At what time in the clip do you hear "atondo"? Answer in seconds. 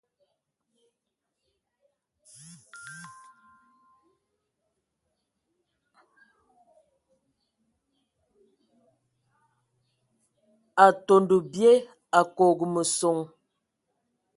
10.85-11.35